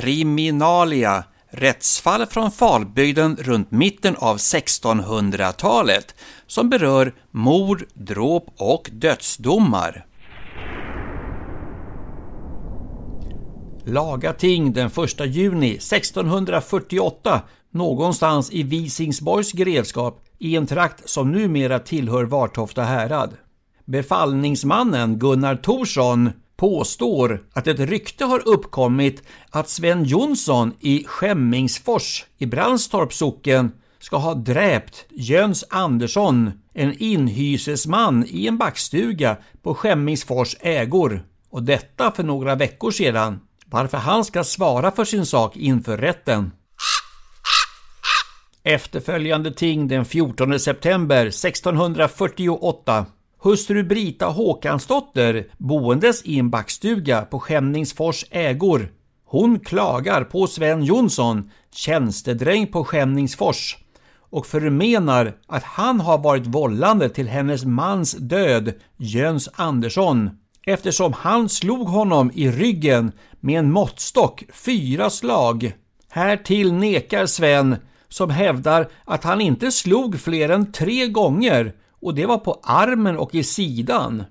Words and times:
Kriminalia 0.00 1.24
Rättsfall 1.50 2.26
från 2.26 2.50
Falbygden 2.50 3.36
runt 3.40 3.70
mitten 3.70 4.16
av 4.16 4.36
1600-talet 4.36 6.14
som 6.46 6.70
berör 6.70 7.14
mord, 7.30 7.84
dråp 7.94 8.46
och 8.56 8.90
dödsdomar. 8.92 10.06
Lagating 13.84 14.72
den 14.72 14.86
1 14.86 15.26
juni 15.26 15.70
1648 15.70 17.40
någonstans 17.70 18.52
i 18.52 18.62
Visingsborgs 18.62 19.52
grevskap 19.52 20.24
i 20.38 20.56
en 20.56 20.66
trakt 20.66 21.08
som 21.08 21.32
numera 21.32 21.78
tillhör 21.78 22.24
Vartofta 22.24 22.82
härad. 22.82 23.36
Befallningsmannen 23.84 25.18
Gunnar 25.18 25.56
Thorsson 25.56 26.30
påstår 26.60 27.42
att 27.52 27.66
ett 27.66 27.80
rykte 27.80 28.24
har 28.24 28.48
uppkommit 28.48 29.22
att 29.50 29.68
Sven 29.68 30.04
Jonsson 30.04 30.72
i 30.80 31.04
Skämmingsfors 31.04 32.24
i 32.38 32.46
Brandstorps 32.46 33.16
socken 33.16 33.72
ska 33.98 34.16
ha 34.16 34.34
dräpt 34.34 35.06
Jöns 35.10 35.64
Andersson, 35.70 36.52
en 36.74 36.94
inhysesman 36.98 38.24
i 38.28 38.46
en 38.46 38.58
backstuga 38.58 39.36
på 39.62 39.74
Skämmingsfors 39.74 40.56
ägor. 40.60 41.24
Och 41.50 41.62
detta 41.62 42.10
för 42.10 42.22
några 42.22 42.54
veckor 42.54 42.90
sedan. 42.90 43.40
Varför 43.66 43.98
han 43.98 44.24
ska 44.24 44.44
svara 44.44 44.90
för 44.90 45.04
sin 45.04 45.26
sak 45.26 45.56
inför 45.56 45.98
rätten. 45.98 46.50
Efterföljande 48.62 49.52
ting 49.52 49.88
den 49.88 50.04
14 50.04 50.60
september 50.60 51.26
1648 51.26 53.06
Hustru 53.42 53.82
Brita 53.82 54.26
Håkansdotter, 54.26 55.46
boendes 55.58 56.22
i 56.24 56.38
en 56.38 56.50
backstuga 56.50 57.22
på 57.22 57.40
Skämningsfors 57.40 58.24
ägor. 58.30 58.92
Hon 59.24 59.60
klagar 59.60 60.24
på 60.24 60.46
Sven 60.46 60.84
Jonsson, 60.84 61.50
tjänstedräng 61.74 62.66
på 62.66 62.84
Skämningsfors 62.84 63.76
och 64.30 64.46
förmenar 64.46 65.36
att 65.46 65.62
han 65.62 66.00
har 66.00 66.18
varit 66.18 66.46
vållande 66.46 67.08
till 67.08 67.28
hennes 67.28 67.64
mans 67.64 68.12
död, 68.12 68.72
Jöns 68.96 69.48
Andersson, 69.54 70.30
eftersom 70.66 71.12
han 71.12 71.48
slog 71.48 71.88
honom 71.88 72.30
i 72.34 72.50
ryggen 72.50 73.12
med 73.40 73.58
en 73.58 73.72
måttstock 73.72 74.44
fyra 74.52 75.10
slag. 75.10 75.72
Härtill 76.10 76.72
nekar 76.72 77.26
Sven, 77.26 77.76
som 78.08 78.30
hävdar 78.30 78.88
att 79.04 79.24
han 79.24 79.40
inte 79.40 79.72
slog 79.72 80.20
fler 80.20 80.48
än 80.48 80.72
tre 80.72 81.06
gånger 81.06 81.74
och 82.00 82.14
det 82.14 82.26
var 82.26 82.38
på 82.38 82.60
armen 82.62 83.18
och 83.18 83.34
i 83.34 83.44
sidan. 83.44 84.24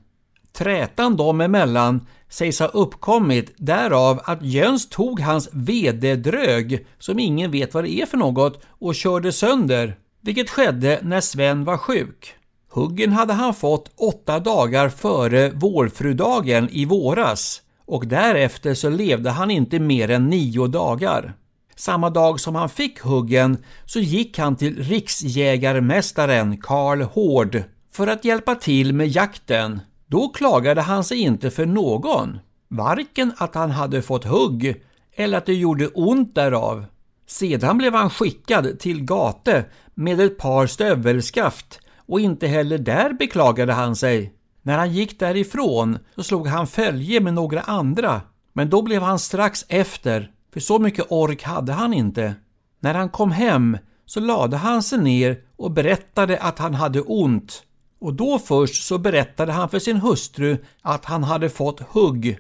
Trätan 0.53 1.17
dem 1.17 1.41
emellan 1.41 2.07
sägs 2.29 2.59
ha 2.59 2.67
uppkommit 2.67 3.53
därav 3.57 4.21
att 4.23 4.41
Jöns 4.41 4.89
tog 4.89 5.19
hans 5.19 5.49
vededrög, 5.51 6.87
som 6.99 7.19
ingen 7.19 7.51
vet 7.51 7.73
vad 7.73 7.83
det 7.83 8.01
är 8.01 8.05
för 8.05 8.17
något, 8.17 8.61
och 8.67 8.95
körde 8.95 9.31
sönder, 9.31 9.97
vilket 10.21 10.49
skedde 10.49 10.99
när 11.03 11.21
Sven 11.21 11.63
var 11.63 11.77
sjuk. 11.77 12.33
Huggen 12.71 13.13
hade 13.13 13.33
han 13.33 13.53
fått 13.53 13.91
åtta 13.95 14.39
dagar 14.39 14.89
före 14.89 15.49
vårfrudagen 15.49 16.69
i 16.71 16.85
våras 16.85 17.61
och 17.85 18.07
därefter 18.07 18.73
så 18.73 18.89
levde 18.89 19.29
han 19.29 19.51
inte 19.51 19.79
mer 19.79 20.09
än 20.09 20.29
nio 20.29 20.67
dagar. 20.67 21.33
Samma 21.79 22.09
dag 22.09 22.39
som 22.39 22.55
han 22.55 22.69
fick 22.69 22.99
huggen 22.99 23.57
så 23.85 23.99
gick 23.99 24.37
han 24.37 24.55
till 24.55 24.83
riksjägarmästaren 24.83 26.57
Karl 26.57 27.01
Hård 27.01 27.63
för 27.93 28.07
att 28.07 28.25
hjälpa 28.25 28.55
till 28.55 28.93
med 28.93 29.07
jakten. 29.07 29.79
Då 30.07 30.29
klagade 30.29 30.81
han 30.81 31.03
sig 31.03 31.17
inte 31.17 31.51
för 31.51 31.65
någon, 31.65 32.39
varken 32.67 33.33
att 33.37 33.55
han 33.55 33.71
hade 33.71 34.01
fått 34.01 34.25
hugg 34.25 34.83
eller 35.15 35.37
att 35.37 35.45
det 35.45 35.53
gjorde 35.53 35.87
ont 35.87 36.35
därav. 36.35 36.85
Sedan 37.27 37.77
blev 37.77 37.93
han 37.93 38.09
skickad 38.09 38.79
till 38.79 39.05
Gate 39.05 39.65
med 39.95 40.19
ett 40.19 40.37
par 40.37 40.67
stövelskaft 40.67 41.79
och 42.07 42.19
inte 42.19 42.47
heller 42.47 42.77
där 42.77 43.13
beklagade 43.13 43.73
han 43.73 43.95
sig. 43.95 44.33
När 44.61 44.77
han 44.77 44.93
gick 44.93 45.19
därifrån 45.19 45.99
så 46.15 46.23
slog 46.23 46.47
han 46.47 46.67
följe 46.67 47.21
med 47.21 47.33
några 47.33 47.61
andra, 47.61 48.21
men 48.53 48.69
då 48.69 48.81
blev 48.81 49.01
han 49.01 49.19
strax 49.19 49.65
efter 49.67 50.31
för 50.53 50.59
så 50.59 50.79
mycket 50.79 51.05
ork 51.09 51.43
hade 51.43 51.73
han 51.73 51.93
inte. 51.93 52.35
När 52.79 52.93
han 52.93 53.09
kom 53.09 53.31
hem 53.31 53.77
så 54.05 54.19
lade 54.19 54.57
han 54.57 54.83
sig 54.83 54.99
ner 54.99 55.39
och 55.57 55.71
berättade 55.71 56.37
att 56.37 56.59
han 56.59 56.73
hade 56.73 57.01
ont. 57.01 57.63
Och 57.99 58.13
då 58.13 58.39
först 58.39 58.83
så 58.83 58.97
berättade 58.97 59.51
han 59.51 59.69
för 59.69 59.79
sin 59.79 59.97
hustru 59.97 60.57
att 60.81 61.05
han 61.05 61.23
hade 61.23 61.49
fått 61.49 61.79
hugg. 61.79 62.39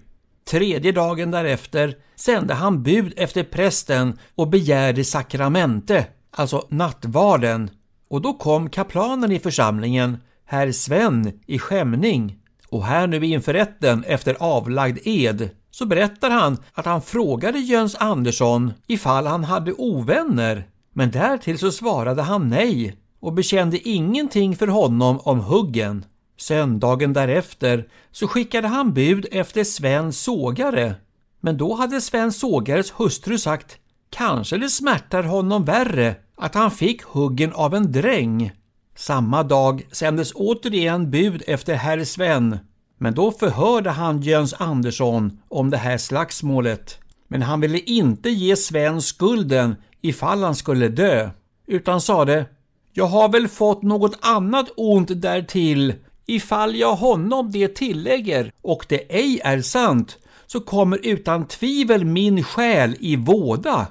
Tredje 0.49 0.91
dagen 0.91 1.31
därefter 1.31 1.95
sände 2.15 2.53
han 2.53 2.83
bud 2.83 3.13
efter 3.17 3.43
prästen 3.43 4.17
och 4.35 4.47
begärde 4.47 5.03
sakramente, 5.03 6.05
alltså 6.31 6.67
nattvarden. 6.69 7.69
Och 8.09 8.21
då 8.21 8.33
kom 8.33 8.69
kaplanen 8.69 9.31
i 9.31 9.39
församlingen, 9.39 10.17
herr 10.45 10.71
Sven 10.71 11.39
i 11.45 11.59
skämning. 11.59 12.35
Och 12.69 12.85
här 12.85 13.07
nu 13.07 13.25
inför 13.25 13.53
rätten 13.53 14.03
efter 14.03 14.35
avlagd 14.39 14.97
ed 15.03 15.49
så 15.79 15.85
berättar 15.85 16.29
han 16.29 16.57
att 16.73 16.85
han 16.85 17.01
frågade 17.01 17.59
Jöns 17.59 17.95
Andersson 17.95 18.73
ifall 18.87 19.27
han 19.27 19.43
hade 19.43 19.73
ovänner, 19.73 20.67
men 20.93 21.11
därtill 21.11 21.57
så 21.57 21.71
svarade 21.71 22.21
han 22.21 22.49
nej 22.49 22.95
och 23.19 23.33
bekände 23.33 23.89
ingenting 23.89 24.55
för 24.55 24.67
honom 24.67 25.19
om 25.19 25.39
huggen. 25.39 26.05
Söndagen 26.37 27.13
därefter 27.13 27.87
så 28.11 28.27
skickade 28.27 28.67
han 28.67 28.93
bud 28.93 29.25
efter 29.31 29.63
Sven 29.63 30.13
sågare, 30.13 30.95
men 31.41 31.57
då 31.57 31.73
hade 31.73 32.01
Sven 32.01 32.31
sågares 32.31 32.91
hustru 32.91 33.37
sagt 33.37 33.77
Kanske 34.09 34.57
det 34.57 34.69
smärtar 34.69 35.23
honom 35.23 35.65
värre 35.65 36.15
att 36.37 36.55
han 36.55 36.71
fick 36.71 37.03
huggen 37.03 37.53
av 37.53 37.75
en 37.75 37.91
dräng. 37.91 38.51
Samma 38.95 39.43
dag 39.43 39.87
sändes 39.91 40.31
återigen 40.35 41.11
bud 41.11 41.43
efter 41.47 41.73
herr 41.75 42.03
Sven 42.03 42.57
men 43.01 43.13
då 43.13 43.31
förhörde 43.31 43.89
han 43.89 44.21
Jöns 44.21 44.53
Andersson 44.53 45.39
om 45.47 45.69
det 45.69 45.77
här 45.77 45.97
slagsmålet. 45.97 46.99
Men 47.27 47.41
han 47.41 47.61
ville 47.61 47.79
inte 47.79 48.29
ge 48.29 48.55
Sven 48.55 49.01
skulden 49.01 49.75
ifall 50.01 50.43
han 50.43 50.55
skulle 50.55 50.87
dö, 50.87 51.29
utan 51.67 52.01
sade 52.01 52.45
Jag 52.93 53.05
har 53.05 53.29
väl 53.29 53.47
fått 53.47 53.81
något 53.81 54.17
annat 54.21 54.67
ont 54.77 55.21
därtill. 55.21 55.93
Ifall 56.25 56.75
jag 56.75 56.95
honom 56.95 57.51
det 57.51 57.75
tillägger 57.75 58.51
och 58.61 58.85
det 58.89 59.15
ej 59.15 59.41
är 59.43 59.61
sant, 59.61 60.17
så 60.47 60.59
kommer 60.59 60.99
utan 61.03 61.47
tvivel 61.47 62.05
min 62.05 62.43
själ 62.43 62.95
i 62.99 63.15
våda. 63.15 63.87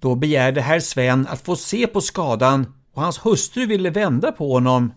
Då 0.00 0.14
begärde 0.14 0.60
herr 0.60 0.80
Sven 0.80 1.26
att 1.26 1.40
få 1.40 1.56
se 1.56 1.86
på 1.86 2.00
skadan 2.00 2.66
och 2.94 3.02
hans 3.02 3.26
hustru 3.26 3.66
ville 3.66 3.90
vända 3.90 4.32
på 4.32 4.52
honom. 4.52 4.92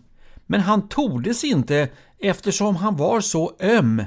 Men 0.50 0.60
han 0.60 0.88
tordes 0.88 1.44
inte 1.44 1.88
eftersom 2.18 2.76
han 2.76 2.96
var 2.96 3.20
så 3.20 3.52
öm. 3.60 4.02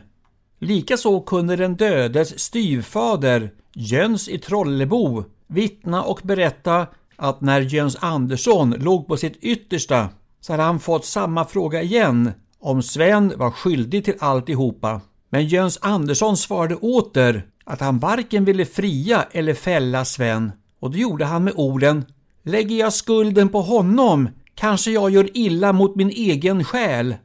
Likaså 0.60 1.22
kunde 1.22 1.56
den 1.56 1.76
dödes 1.76 2.40
styvfader, 2.40 3.52
Jöns 3.74 4.30
i 4.30 4.38
Trollebo, 4.38 5.24
vittna 5.48 6.04
och 6.04 6.20
berätta 6.24 6.88
att 7.16 7.42
när 7.42 7.62
Jöns 7.62 7.98
Andersson 8.00 8.72
låg 8.72 9.08
på 9.08 9.18
sitt 9.18 9.36
yttersta 9.36 10.10
så 10.42 10.54
hade 10.54 10.64
han 10.64 10.80
fått 10.80 11.06
samma 11.06 11.46
fråga 11.46 11.82
igen 11.82 12.32
om 12.60 12.84
Sven 12.84 13.34
var 13.38 13.52
skyldig 13.52 14.06
till 14.06 14.16
alltihopa. 14.20 15.02
Men 15.30 15.48
Jöns 15.48 15.80
Andersson 15.82 16.38
svarade 16.38 16.76
åter 16.76 17.48
att 17.64 17.82
han 17.82 18.00
varken 18.00 18.46
ville 18.46 18.66
fria 18.66 19.26
eller 19.32 19.54
fälla 19.54 20.06
Sven 20.06 20.52
och 20.80 20.92
det 20.92 21.00
gjorde 21.00 21.26
han 21.26 21.44
med 21.44 21.54
orden 21.56 22.06
Lägger 22.44 22.76
jag 22.76 22.94
skulden 22.94 23.50
på 23.50 23.62
honom 23.62 24.30
kanske 24.56 24.92
jag 24.92 25.10
gör 25.10 25.38
illa 25.38 25.74
mot 25.74 25.96
min 25.96 26.10
egen 26.10 26.64
själ. 26.64 27.16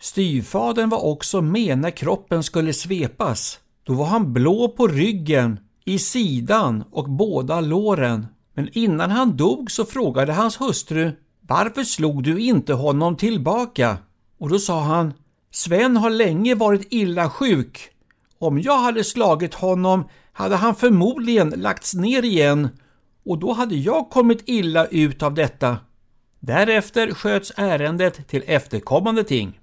Styvfadern 0.00 0.88
var 0.88 1.04
också 1.04 1.42
med 1.42 1.78
när 1.78 1.90
kroppen 1.90 2.42
skulle 2.42 2.72
svepas. 2.72 3.58
Då 3.82 3.92
var 3.94 4.06
han 4.06 4.32
blå 4.32 4.68
på 4.68 4.86
ryggen, 4.86 5.60
i 5.84 5.98
sidan 5.98 6.84
och 6.90 7.10
båda 7.10 7.60
låren. 7.60 8.26
Men 8.54 8.68
innan 8.72 9.10
han 9.10 9.36
dog 9.36 9.70
så 9.70 9.84
frågade 9.84 10.32
hans 10.32 10.60
hustru 10.60 11.12
Varför 11.40 11.84
slog 11.84 12.22
du 12.22 12.40
inte 12.40 12.74
honom 12.74 13.16
tillbaka? 13.16 13.98
Och 14.38 14.48
då 14.48 14.58
sa 14.58 14.80
han 14.80 15.12
Sven 15.50 15.96
har 15.96 16.10
länge 16.10 16.54
varit 16.54 16.86
illa 16.90 17.30
sjuk 17.30 17.88
Om 18.38 18.60
jag 18.60 18.78
hade 18.78 19.04
slagit 19.04 19.54
honom 19.54 20.08
hade 20.32 20.56
han 20.56 20.74
förmodligen 20.74 21.50
lagts 21.50 21.94
ner 21.94 22.24
igen 22.24 22.68
och 23.26 23.38
då 23.38 23.52
hade 23.52 23.76
jag 23.76 24.10
kommit 24.10 24.42
illa 24.46 24.86
ut 24.86 25.22
av 25.22 25.34
detta. 25.34 25.76
Därefter 26.46 27.14
sköts 27.14 27.52
ärendet 27.56 28.28
till 28.28 28.42
efterkommande 28.46 29.24
ting. 29.24 29.60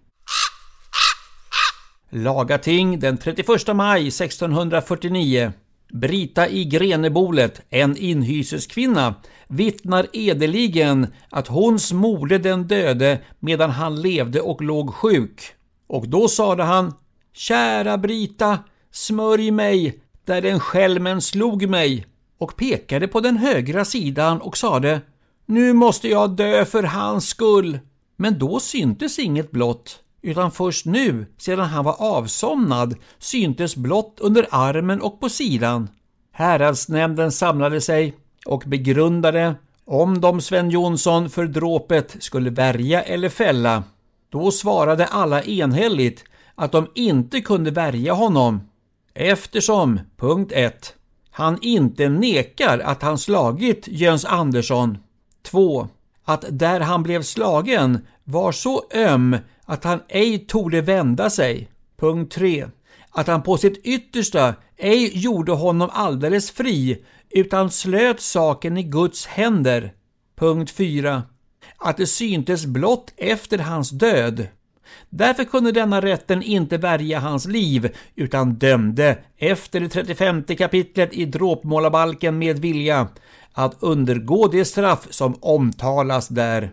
Lagating 2.09 2.99
den 2.99 3.17
31 3.17 3.47
maj 3.75 4.07
1649. 4.07 5.53
Brita 5.93 6.47
i 6.47 6.65
Grenebolet, 6.65 7.61
en 7.69 7.97
inhyseskvinna, 7.97 9.15
vittnar 9.47 10.07
edeligen 10.13 11.07
att 11.29 11.47
hon 11.47 11.79
smorde 11.79 12.37
den 12.37 12.67
döde 12.67 13.19
medan 13.39 13.69
han 13.69 14.01
levde 14.01 14.41
och 14.41 14.61
låg 14.61 14.93
sjuk. 14.93 15.41
Och 15.87 16.09
då 16.09 16.27
sade 16.27 16.63
han 16.63 16.93
Kära 17.33 17.97
Brita, 17.97 18.59
smörj 18.91 19.51
mig 19.51 19.99
där 20.25 20.41
den 20.41 20.59
skälmen 20.59 21.21
slog 21.21 21.69
mig 21.69 22.05
och 22.37 22.55
pekade 22.55 23.07
på 23.07 23.19
den 23.19 23.37
högra 23.37 23.85
sidan 23.85 24.41
och 24.41 24.57
sade 24.57 25.01
nu 25.45 25.73
måste 25.73 26.07
jag 26.07 26.29
dö 26.29 26.65
för 26.65 26.83
hans 26.83 27.27
skull. 27.27 27.79
Men 28.21 28.39
då 28.39 28.59
syntes 28.59 29.19
inget 29.19 29.51
blått, 29.51 29.99
utan 30.21 30.51
först 30.51 30.85
nu, 30.85 31.25
sedan 31.37 31.65
han 31.65 31.85
var 31.85 31.95
avsomnad, 31.99 32.95
syntes 33.19 33.75
blått 33.75 34.17
under 34.19 34.47
armen 34.51 35.01
och 35.01 35.19
på 35.19 35.29
sidan. 35.29 35.89
Häradsnämnden 36.31 37.31
samlade 37.31 37.81
sig 37.81 38.13
och 38.45 38.63
begrundade 38.65 39.55
om 39.85 40.21
de 40.21 40.41
Sven 40.41 40.69
Jonsson 40.69 41.29
för 41.29 41.45
dråpet 41.45 42.15
skulle 42.19 42.49
värja 42.49 43.01
eller 43.03 43.29
fälla. 43.29 43.83
Då 44.29 44.51
svarade 44.51 45.05
alla 45.05 45.43
enhälligt 45.43 46.23
att 46.55 46.71
de 46.71 46.87
inte 46.95 47.41
kunde 47.41 47.71
värja 47.71 48.13
honom 48.13 48.61
eftersom, 49.13 49.99
punkt 50.17 50.51
1. 50.55 50.95
Han 51.29 51.57
inte 51.61 52.09
nekar 52.09 52.79
att 52.79 53.01
han 53.01 53.17
slagit 53.17 53.87
Jöns 53.87 54.25
Andersson. 54.25 54.97
2. 55.43 55.87
Att 56.23 56.45
där 56.49 56.79
han 56.79 57.03
blev 57.03 57.23
slagen 57.23 58.05
var 58.23 58.51
så 58.51 58.83
öm 58.93 59.37
att 59.65 59.83
han 59.83 59.99
ej 60.07 60.39
torde 60.39 60.81
vända 60.81 61.29
sig. 61.29 61.69
Punkt 61.99 62.33
3. 62.33 62.67
Att 63.09 63.27
han 63.27 63.43
på 63.43 63.57
sitt 63.57 63.77
yttersta 63.77 64.55
ej 64.77 65.17
gjorde 65.17 65.51
honom 65.51 65.89
alldeles 65.93 66.51
fri 66.51 67.05
utan 67.29 67.71
slöt 67.71 68.21
saken 68.21 68.77
i 68.77 68.83
Guds 68.83 69.25
händer. 69.25 69.93
Punkt 70.35 70.71
4. 70.71 71.23
Att 71.77 71.97
det 71.97 72.07
syntes 72.07 72.65
blott 72.65 73.13
efter 73.17 73.57
hans 73.57 73.89
död. 73.89 74.47
Därför 75.09 75.43
kunde 75.43 75.71
denna 75.71 76.01
rätten 76.01 76.43
inte 76.43 76.77
värja 76.77 77.19
hans 77.19 77.47
liv 77.47 77.95
utan 78.15 78.53
dömde 78.53 79.17
efter 79.37 79.79
det 79.79 79.89
35 79.89 80.43
kapitlet 80.43 81.13
i 81.13 81.25
dråpmålarbalken 81.25 82.37
med 82.37 82.59
vilja 82.59 83.07
att 83.53 83.75
undergå 83.79 84.47
det 84.47 84.65
straff 84.65 85.07
som 85.09 85.35
omtalas 85.41 86.27
där. 86.27 86.71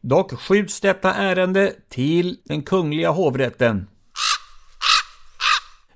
Dock 0.00 0.40
skjuts 0.40 0.80
detta 0.80 1.14
ärende 1.14 1.72
till 1.88 2.36
den 2.44 2.62
kungliga 2.62 3.10
hovrätten. 3.10 3.86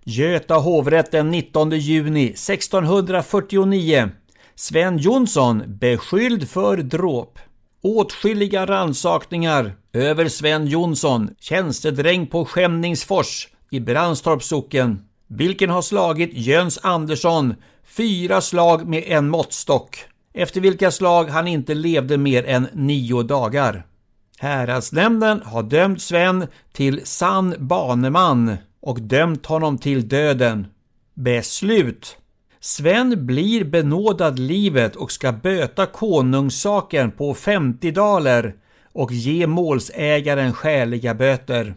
Göta 0.05 0.55
hovrätt 0.55 1.11
den 1.11 1.31
19 1.31 1.71
juni 1.71 2.27
1649. 2.27 4.11
Sven 4.55 4.99
Jonsson 4.99 5.63
beskylld 5.67 6.49
för 6.49 6.77
dråp. 6.77 7.39
Åtskilliga 7.83 8.67
ransakningar 8.67 9.77
över 9.97 10.29
Sven 10.29 10.67
Jonsson, 10.67 11.31
tjänstedräng 11.41 12.27
på 12.27 12.45
Skämningsfors 12.45 13.49
i 13.71 13.81
Brandstorps 13.81 14.47
socken, 14.47 15.05
vilken 15.27 15.71
har 15.71 15.83
slagit 15.83 16.31
Jöns 16.33 16.79
Andersson? 16.83 17.55
Fyra 17.97 18.41
slag 18.41 18.89
med 18.89 19.05
en 19.07 19.29
måttstock, 19.29 19.99
efter 20.35 20.61
vilka 20.61 20.91
slag 20.91 21.25
han 21.25 21.49
inte 21.49 21.75
levde 21.75 22.19
mer 22.19 22.45
än 22.47 22.69
nio 22.73 23.23
dagar. 23.23 23.87
Häradsnämnden 24.39 25.43
har 25.45 25.63
dömt 25.63 26.03
Sven 26.03 26.47
till 26.73 27.07
sann 27.07 27.55
baneman 27.59 28.57
och 28.81 29.01
dömt 29.01 29.47
honom 29.47 29.79
till 29.79 30.09
döden. 30.09 30.67
Beslut. 31.15 32.17
Sven 32.61 33.27
blir 33.27 33.65
benådad 33.65 34.39
livet 34.39 34.97
och 34.97 35.13
ska 35.13 35.33
böta 35.33 35.87
konungssaken 35.87 37.11
på 37.11 37.35
50 37.35 37.91
daler 37.91 38.55
och 38.97 39.13
ge 39.13 39.47
målsägaren 39.47 40.53
skäliga 40.53 41.15
böter. 41.15 41.75